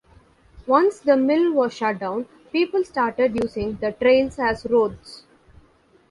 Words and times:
Once 0.65 0.97
the 0.97 1.15
Mill 1.15 1.53
was 1.53 1.75
shut 1.75 1.99
down, 1.99 2.25
people 2.51 2.83
started 2.83 3.35
using 3.39 3.75
the 3.75 3.91
Trails 3.91 4.39
as 4.39 4.65
roads. 4.65 5.25